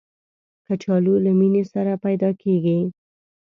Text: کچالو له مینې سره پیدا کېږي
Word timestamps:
کچالو 0.67 1.15
له 1.25 1.31
مینې 1.39 1.63
سره 1.73 1.93
پیدا 2.05 2.29
کېږي 2.41 2.79